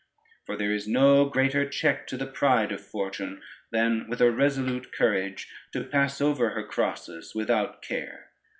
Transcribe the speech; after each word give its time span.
For 0.47 0.55
there 0.57 0.71
is 0.73 0.87
no 0.87 1.25
greater 1.25 1.63
check 1.69 2.07
to 2.07 2.17
the 2.17 2.25
pride 2.25 2.71
of 2.71 2.81
Fortune, 2.81 3.43
than 3.69 4.07
with 4.09 4.19
a 4.19 4.31
resolute 4.31 4.91
courage 4.91 5.47
to 5.73 5.83
pass 5.83 6.19
over 6.19 6.49
her 6.55 6.63
crosses 6.65 7.35
without 7.35 7.83
care. 7.83 8.31